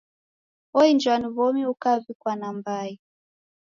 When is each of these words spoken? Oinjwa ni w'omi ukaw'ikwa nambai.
Oinjwa 0.79 1.13
ni 1.17 1.27
w'omi 1.35 1.63
ukaw'ikwa 1.73 2.31
nambai. 2.39 2.91